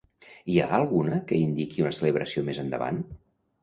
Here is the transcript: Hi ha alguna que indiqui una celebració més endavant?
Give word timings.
Hi 0.53 0.57
ha 0.61 0.69
alguna 0.77 1.21
que 1.33 1.43
indiqui 1.43 1.87
una 1.87 1.95
celebració 2.01 2.49
més 2.53 2.67
endavant? 2.69 3.09